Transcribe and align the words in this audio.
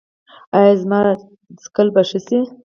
ایا 0.57 0.73
زما 0.81 0.99
څکل 1.61 1.87
به 1.93 2.01
ښه 2.09 2.19
شي؟ 2.27 2.39